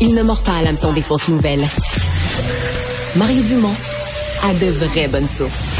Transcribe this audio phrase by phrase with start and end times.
[0.00, 1.64] il ne mord pas à l'hameçon des fausses nouvelles.
[3.16, 3.74] Mario Dumont
[4.44, 5.76] a de vraies bonnes sources.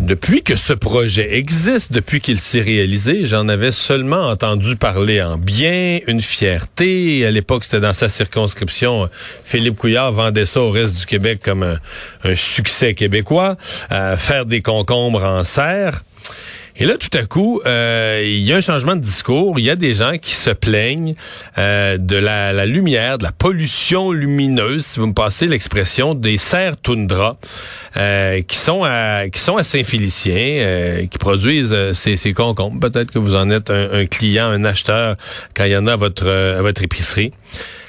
[0.00, 5.36] Depuis que ce projet existe, depuis qu'il s'est réalisé, j'en avais seulement entendu parler en
[5.36, 7.26] bien, une fierté.
[7.26, 9.08] À l'époque, c'était dans sa circonscription.
[9.44, 11.78] Philippe Couillard vendait ça au reste du Québec comme
[12.22, 13.56] un, succès québécois.
[13.90, 16.02] Faire des concombres en serre.
[16.78, 19.58] Et là, tout à coup, euh, il y a un changement de discours.
[19.58, 21.14] Il y a des gens qui se plaignent
[21.56, 26.76] euh, de la, lumière, de la pollution lumineuse, si vous me passez l'expression, des serres
[26.76, 27.38] toundra
[27.96, 32.78] euh, qui sont à qui sont à Saint-Félicien, qui produisent ces, ces concombres.
[32.78, 35.16] Peut-être que vous en êtes un, client, un acheteur
[35.54, 37.32] quand il y en a à votre à votre épicerie.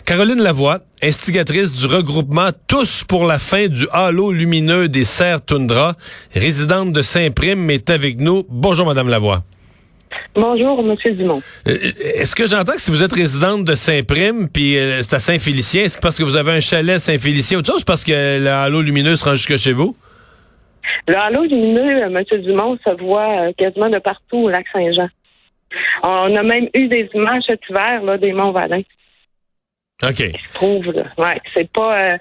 [0.07, 5.95] Caroline Lavoie, instigatrice du regroupement Tous pour la fin du halo lumineux des serres toundra,
[6.33, 8.45] résidente de Saint-Prime, est avec nous.
[8.47, 9.43] Bonjour, Madame Lavoie.
[10.33, 11.41] Bonjour, Monsieur Dumont.
[11.67, 15.19] Euh, est-ce que j'entends que si vous êtes résidente de Saint-Prime, puis euh, c'est à
[15.19, 18.39] Saint-Félicien, c'est parce que vous avez un chalet à Saint-Félicien ou tout c'est parce que
[18.39, 19.94] le halo lumineux se rend jusque chez vous?
[21.09, 25.09] Le halo lumineux, euh, Monsieur Dumont, se voit quasiment de partout au lac Saint-Jean.
[26.05, 28.83] On a même eu des images cet hiver là, des Monts-Valin.
[30.03, 30.17] OK.
[30.20, 30.86] Je trouve,
[31.17, 32.17] Ouais, c'est pas, euh,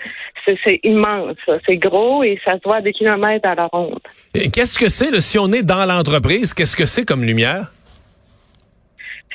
[0.65, 1.37] c'est immense.
[1.67, 4.01] C'est gros et ça se voit des kilomètres à la ronde.
[4.33, 7.73] Qu'est-ce que c'est, si on est dans l'entreprise, qu'est-ce que c'est comme lumière?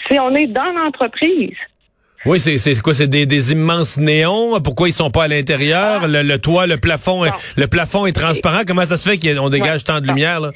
[0.09, 1.55] Si on est dans l'entreprise.
[2.25, 2.93] Oui, c'est quoi?
[2.93, 4.59] C'est des, immenses néons?
[4.61, 6.01] Pourquoi ils sont pas à l'intérieur?
[6.03, 6.07] Ah.
[6.07, 7.23] Le, toit, le plafond,
[7.57, 8.61] le plafond est transparent?
[8.65, 10.51] Comment ça se fait qu'on dégage tant de lumière, là?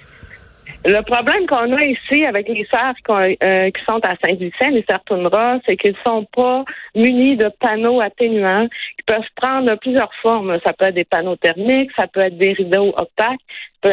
[0.86, 5.04] Le problème qu'on a ici avec les serres euh, qui sont à Saint-Lucien, les serres
[5.06, 6.64] Toundra, c'est qu'ils sont pas
[6.96, 10.60] munis de panneaux atténuants qui peuvent prendre plusieurs formes.
[10.64, 13.40] Ça peut être des panneaux thermiques, ça peut être des rideaux opaques,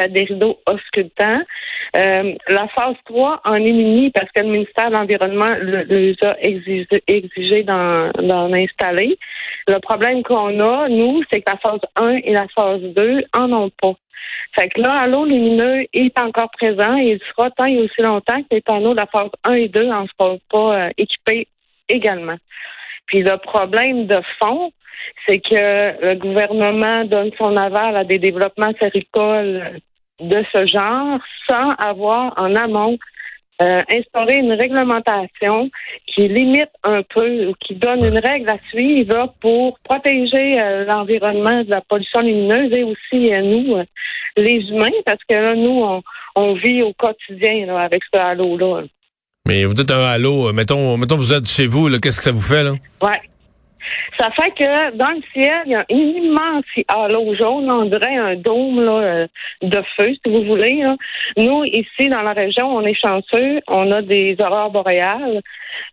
[0.09, 1.43] des rideaux auscultants.
[1.97, 5.55] Euh, la phase 3 en est munie parce que le ministère de l'Environnement
[5.89, 9.19] les a exigé, d'en installer.
[9.69, 13.53] Le problème qu'on a, nous, c'est que la phase 1 et la phase 2 en
[13.53, 13.95] ont pas.
[14.55, 18.43] Fait que là, l'eau lumineux est encore présent et il sera tant et aussi longtemps
[18.43, 21.49] que les panneaux de la phase 1 et 2 n'en seront pas euh, équipés
[21.89, 22.37] également.
[23.07, 24.73] Puis le problème de fond,
[25.27, 29.81] c'est que le gouvernement donne son aval à des développements séricoles
[30.21, 32.99] de ce genre sans avoir en amont
[33.61, 35.71] euh, instaurer une réglementation
[36.07, 41.63] qui limite un peu ou qui donne une règle à suivre pour protéger euh, l'environnement
[41.63, 43.77] de la pollution lumineuse et aussi euh, nous,
[44.37, 46.03] les humains, parce que là, nous,
[46.35, 48.83] on, vit au quotidien avec ce halo-là.
[49.47, 52.41] Mais vous dites un halo, mettons, mettons vous êtes chez vous, qu'est-ce que ça vous
[52.41, 52.73] fait là?
[53.03, 53.21] Ouais.
[54.19, 58.17] Ça fait que dans le ciel, il y a un immense halo jaune, on dirait
[58.17, 59.27] un dôme euh,
[59.63, 60.85] de feu, si vous voulez.
[61.37, 63.61] Nous, ici, dans la région, on est chanceux.
[63.69, 65.41] On a des aurores boréales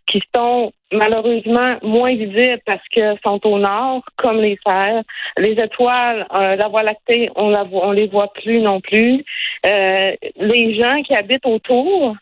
[0.06, 5.02] qui sont malheureusement moins visibles parce qu'elles sont au nord, comme les serres.
[5.38, 9.24] Les étoiles, euh, la Voie lactée, on la on les voit plus non plus.
[9.66, 12.16] Euh, les gens qui habitent autour,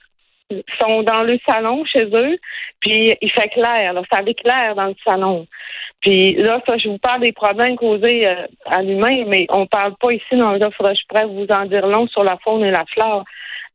[0.81, 2.39] sont dans le salon chez eux,
[2.81, 5.47] puis il fait clair, là, ça éclaire dans le salon.
[6.01, 9.95] Puis là, ça, je vous parle des problèmes causés euh, à l'humain, mais on parle
[10.01, 12.71] pas ici dans le faudrait je pourrais vous en dire long sur la faune et
[12.71, 13.25] la flore.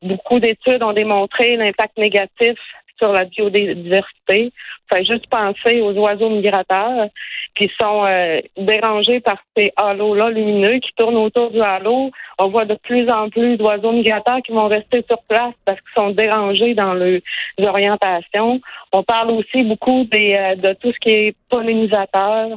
[0.01, 2.57] Beaucoup d'études ont démontré l'impact négatif
[2.99, 4.51] sur la biodiversité.
[4.91, 7.07] Fait juste penser aux oiseaux migrateurs
[7.55, 12.11] qui sont euh, dérangés par ces halos-là lumineux qui tournent autour du halo.
[12.39, 16.01] On voit de plus en plus d'oiseaux migrateurs qui vont rester sur place parce qu'ils
[16.01, 17.21] sont dérangés dans leurs
[17.59, 18.59] orientations.
[18.91, 22.49] On parle aussi beaucoup des, euh, de tout ce qui est pollinisateur.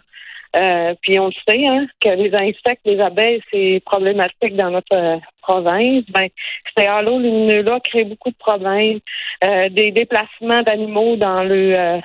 [0.56, 5.17] Euh, puis on sait hein, que les insectes, les abeilles, c'est problématique dans notre euh,
[5.43, 6.05] province.
[6.09, 6.28] Ben,
[6.77, 9.00] ces halos lumineux-là créent beaucoup de problèmes.
[9.44, 12.00] Euh, des déplacements d'animaux dans le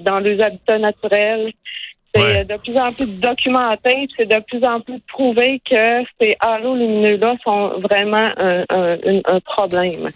[0.00, 1.52] dans les habitats naturels.
[2.14, 6.76] C'est de plus en plus documenté, c'est de plus en plus prouvé que ces halos
[6.76, 10.10] lumineux-là sont vraiment un, un problème.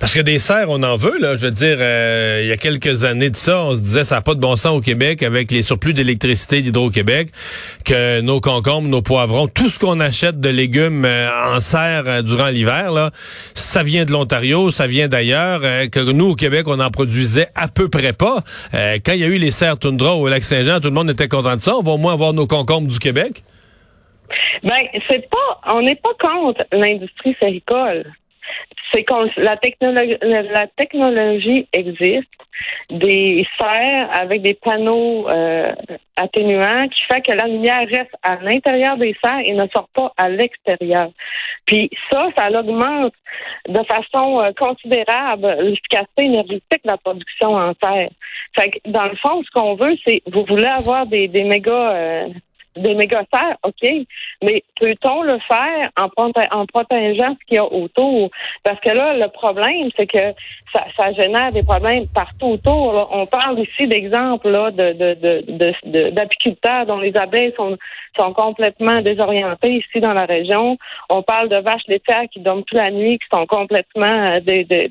[0.00, 1.36] Parce que des serres, on en veut, là.
[1.36, 4.16] Je veux dire, euh, il y a quelques années de ça, on se disait ça
[4.16, 7.28] n'a pas de bon sens au Québec avec les surplus d'électricité d'Hydro-Québec,
[7.84, 12.22] que nos concombres, nos poivrons, tout ce qu'on achète de légumes euh, en serre euh,
[12.22, 13.12] durant l'hiver, là,
[13.54, 15.60] ça vient de l'Ontario, ça vient d'ailleurs,
[15.90, 18.42] que nous, au Québec, on en produisait à peu près pas.
[18.72, 21.56] quand il y a eu les serres toundra au Lac-Saint-Jean, tout le monde était content
[21.56, 21.76] de ça.
[21.76, 23.42] On va au moins avoir nos concombres du Québec.
[24.62, 28.04] Ben, c'est pas, on n'est pas contre l'industrie séricole.
[28.92, 32.28] C'est qu'on la technologie la technologie existe
[32.90, 35.72] des serres avec des panneaux euh,
[36.16, 40.12] atténuants qui fait que la lumière reste à l'intérieur des serres et ne sort pas
[40.16, 41.10] à l'extérieur.
[41.66, 43.14] Puis ça, ça augmente
[43.68, 48.10] de façon euh, considérable l'efficacité énergétique de la production en serre.
[48.58, 52.28] Fait que dans le fond, ce qu'on veut, c'est vous voulez avoir des, méga euh,
[52.76, 53.88] des méga-serres, OK,
[54.42, 56.08] mais peut-on le faire en,
[56.50, 58.30] en protégeant ce qu'il y a autour?
[58.62, 60.34] Parce que là, le problème, c'est que
[60.96, 63.08] ça, génère des problèmes partout autour.
[63.12, 67.76] On parle ici d'exemples là, de, de, d'apiculteurs dont les abeilles sont,
[68.18, 70.76] sont complètement désorientées ici dans la région.
[71.10, 74.90] On parle de vaches laitières qui dorment toute la nuit, qui sont complètement euh, de,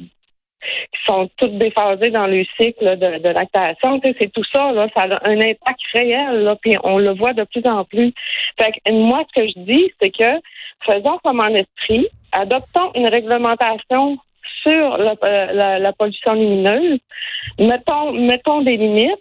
[0.92, 4.00] qui sont toutes déphasées dans le cycle de, de lactation.
[4.04, 7.66] c'est tout ça, là, ça a un impact réel, puis on le voit de plus
[7.66, 8.14] en plus.
[8.60, 10.40] Fait que moi, ce que je dis, c'est que
[10.88, 14.18] faisons comme en esprit, adoptons une réglementation
[14.64, 17.00] sur la, la, la pollution lumineuse,
[17.60, 19.20] mettons, mettons des limites,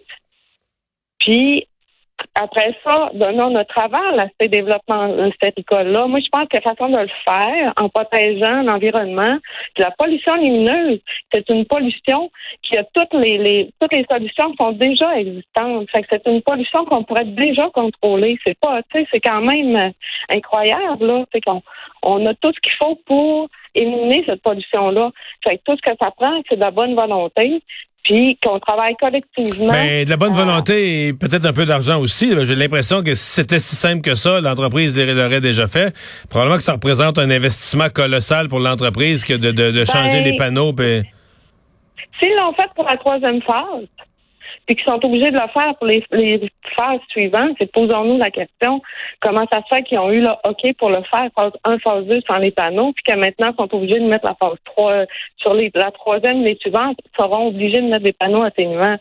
[1.19, 1.67] puis
[2.35, 6.07] après ça, donnons notre aval à ce développement de cette école-là.
[6.07, 9.37] Moi, je pense que la façon de le faire, en protégeant l'environnement,
[9.77, 10.99] la pollution lumineuse,
[11.31, 12.31] c'est une pollution
[12.63, 15.87] qui a toutes les, les toutes les solutions sont déjà existantes.
[15.91, 18.39] Fait que c'est une pollution qu'on pourrait déjà contrôler.
[18.45, 19.93] C'est pas, tu sais, c'est quand même
[20.29, 21.25] incroyable, là.
[21.31, 21.61] C'est qu'on
[22.01, 25.11] on a tout ce qu'il faut pour éliminer cette pollution-là.
[25.47, 27.61] Fait que tout ce que ça prend, c'est de la bonne volonté,
[28.03, 29.71] puis qu'on travaille collectivement.
[29.71, 32.33] Mais de la bonne volonté et peut-être un peu d'argent aussi.
[32.43, 35.95] J'ai l'impression que si c'était si simple que ça, l'entreprise l'aurait déjà fait.
[36.29, 40.35] Probablement que ça représente un investissement colossal pour l'entreprise que de, de, changer ben, les
[40.35, 40.73] panneaux.
[40.73, 41.03] Pis...
[42.19, 43.87] S'ils l'ont fait pour la troisième phase,
[44.65, 46.39] puis qu'ils sont obligés de le faire pour les, les
[46.75, 48.81] phases suivantes, c'est posons-nous la question
[49.19, 52.05] comment ça se fait qu'ils ont eu le OK pour le faire phase 1, phase
[52.05, 55.05] 2 sans les panneaux, puis que maintenant ils sont obligés de mettre la phase 3
[55.37, 58.97] sur les, la troisième, les suivantes seront obligés de mettre des panneaux atténuants.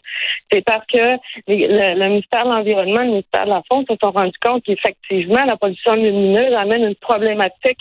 [0.50, 1.17] C'est parce que
[1.47, 5.56] le, ministère de l'Environnement, le ministère de la Faune se sont rendus compte qu'effectivement, la
[5.56, 7.79] pollution lumineuse amène une problématique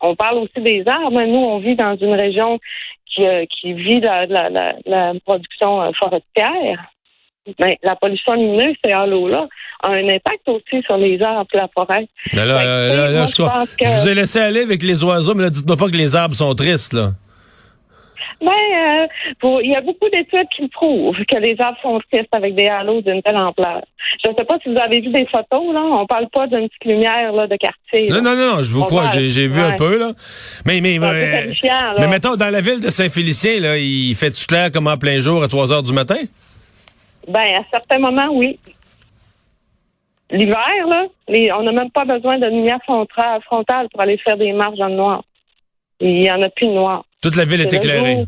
[0.00, 1.20] on parle aussi des arbres.
[1.22, 2.60] Nous, on vit dans une région
[3.06, 6.88] qui, euh, qui vit la, la, la, la production euh, forestière.
[7.58, 9.48] Ben, la pollution lumineuse, ces halos-là,
[9.82, 12.08] a un impact aussi sur les arbres et la forêt.
[12.32, 16.16] Là, là, je, vous ai laissé aller avec les oiseaux, mais dites-moi pas que les
[16.16, 17.10] arbres sont tristes, là.
[18.40, 22.54] Ben, euh, il y a beaucoup d'études qui prouvent que les arbres sont tristes avec
[22.54, 23.82] des halos d'une telle ampleur.
[24.24, 25.82] Je ne sais pas si vous avez vu des photos, là.
[25.82, 28.06] On parle pas d'une petite lumière là, de quartier.
[28.08, 30.12] Non, non, non, je vous crois, j'ai vu un peu, là.
[30.64, 31.52] Mais, mais, mais,
[31.98, 35.18] mais, mettons, dans la ville de Saint-Félicien, là, il fait tout clair comme en plein
[35.18, 36.18] jour à 3 heures du matin?
[37.28, 38.58] Ben, à certains moments, oui.
[40.30, 40.58] L'hiver,
[40.88, 41.06] là,
[41.58, 44.94] on n'a même pas besoin de lumière frontale pour aller faire des marches dans le
[44.94, 45.22] noir.
[46.00, 47.04] Il n'y en a plus de noir.
[47.22, 48.26] Toute la ville est, éclairée.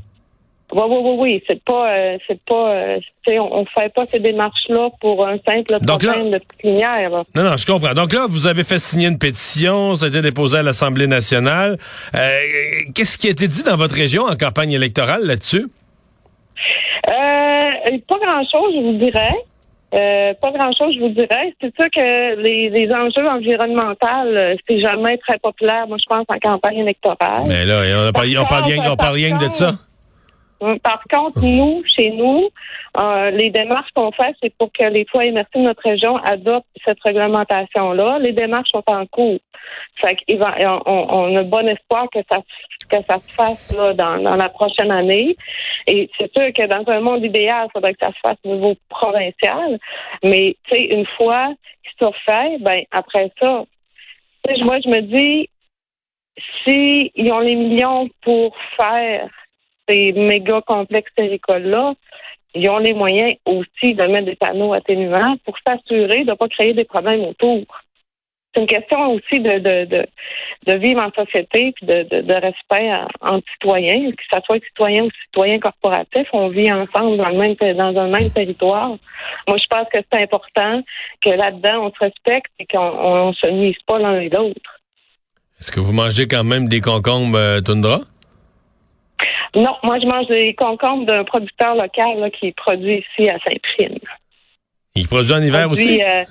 [0.72, 1.42] Oui, oui, oui, oui.
[1.46, 2.98] C'est pas, euh, c'est pas, euh,
[3.28, 7.10] on, ne fait pas ces démarches-là pour un simple problème de petite lumière.
[7.34, 7.92] Non, non, je comprends.
[7.92, 11.76] Donc là, vous avez fait signer une pétition, ça a été déposé à l'Assemblée nationale.
[12.14, 12.38] Euh,
[12.94, 15.66] qu'est-ce qui a été dit dans votre région en campagne électorale là-dessus?
[17.86, 19.34] Euh, pas grand-chose, je vous dirais.
[19.92, 21.52] Euh, pas grand-chose, je vous dirais.
[21.60, 26.38] C'est sûr que les, enjeux environnementaux, euh, c'est jamais très populaire, moi, je pense, en
[26.38, 27.44] campagne électorale.
[27.46, 29.72] Mais là, on, parle, rien, on parle rien de ça.
[30.60, 32.50] Hum, par contre, nous, chez nous,
[32.98, 36.66] euh, les démarches qu'on fait, c'est pour que les foyers merci de notre région adoptent
[36.84, 38.18] cette réglementation-là.
[38.18, 39.38] Les démarches sont en cours.
[40.02, 42.38] Fait on, on, a bon espoir que ça
[42.90, 45.36] que ça se fasse là, dans, dans la prochaine année.
[45.86, 48.54] Et c'est sûr que dans un monde idéal, il faudrait que ça se fasse au
[48.54, 49.78] niveau provincial.
[50.24, 51.54] Mais tu sais, une fois
[51.84, 53.64] qu'ils sont fait, ben après ça,
[54.62, 55.48] moi je me dis,
[56.64, 59.28] s'ils ont les millions pour faire
[59.90, 61.94] ces méga complexes terricoles-là,
[62.54, 66.48] ils ont les moyens aussi de mettre des panneaux atténuants pour s'assurer de ne pas
[66.48, 67.64] créer des problèmes autour.
[68.52, 70.06] C'est une question aussi de, de,
[70.66, 75.10] de, vivre en société puis de, de, respect entre citoyens, que ce soit citoyen ou
[75.26, 78.88] citoyen corporatif, on vit ensemble dans le même dans un même territoire.
[79.46, 80.82] Moi, je pense que c'est important
[81.24, 84.80] que là-dedans, on se respecte et qu'on ne se nuise pas l'un et l'autre.
[85.60, 88.00] Est-ce que vous mangez quand même des concombres euh, toundra?
[89.54, 93.98] Non, moi je mange des concombres d'un producteur local qui produit ici à Saint-Prime.
[94.94, 96.02] Il produit en hiver aussi?
[96.02, 96.24] Euh,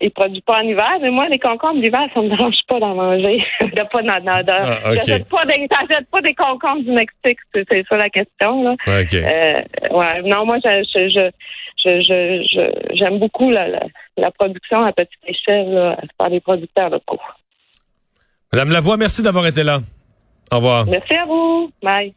[0.00, 2.94] il produit pas en hiver, mais moi, les concombres d'hiver, ça me dérange pas d'en
[2.94, 3.44] manger.
[3.60, 5.66] de pas ah, J'achète pas, des,
[6.10, 8.62] pas des concombres du Mexique, c'est ça la question.
[8.62, 8.76] Là.
[8.88, 11.30] Euh, ouais, non, moi, je, je,
[11.84, 13.68] je, j'aime beaucoup la,
[14.16, 17.20] la, production à petite échelle par les producteurs locaux.
[18.52, 19.80] Madame Lavoie, merci d'avoir été là.
[20.52, 20.86] Au revoir.
[20.86, 21.70] Merci à vous.
[21.82, 22.14] Bye.